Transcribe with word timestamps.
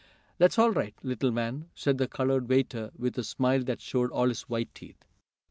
"Dat's 0.39 0.57
all 0.57 0.71
right, 0.71 0.95
little 1.03 1.29
man," 1.31 1.69
said 1.75 1.99
the 1.99 2.07
colored 2.07 2.49
waiter 2.49 2.89
with 2.97 3.19
a 3.19 3.23
smile 3.23 3.63
that 3.65 3.81
showed 3.81 4.09
all 4.09 4.29
his 4.29 4.41
white 4.49 4.73
teeth. 4.73 5.05